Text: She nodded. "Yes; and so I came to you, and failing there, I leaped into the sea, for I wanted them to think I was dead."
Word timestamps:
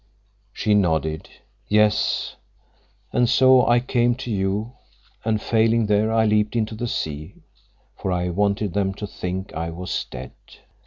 She 0.51 0.73
nodded. 0.73 1.29
"Yes; 1.67 2.35
and 3.13 3.29
so 3.29 3.67
I 3.67 3.79
came 3.79 4.15
to 4.15 4.31
you, 4.31 4.71
and 5.23 5.39
failing 5.39 5.85
there, 5.85 6.11
I 6.11 6.25
leaped 6.25 6.55
into 6.55 6.73
the 6.73 6.87
sea, 6.87 7.35
for 7.99 8.11
I 8.11 8.29
wanted 8.29 8.73
them 8.73 8.95
to 8.95 9.05
think 9.05 9.53
I 9.53 9.69
was 9.69 10.05
dead." 10.09 10.31